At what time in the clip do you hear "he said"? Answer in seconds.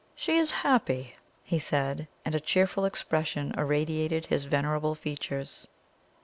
1.43-2.07